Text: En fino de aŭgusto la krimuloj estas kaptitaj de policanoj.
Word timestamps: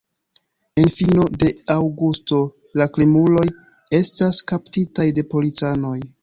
En 0.83 0.87
fino 0.93 1.25
de 1.43 1.49
aŭgusto 1.73 2.39
la 2.81 2.87
krimuloj 2.95 3.45
estas 3.99 4.41
kaptitaj 4.53 5.07
de 5.21 5.27
policanoj. 5.37 5.95